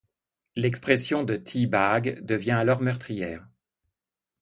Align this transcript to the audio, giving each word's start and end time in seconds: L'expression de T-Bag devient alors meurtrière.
L'expression 0.55 1.23
de 1.23 1.35
T-Bag 1.35 2.25
devient 2.25 2.49
alors 2.57 2.81
meurtrière. 2.81 3.47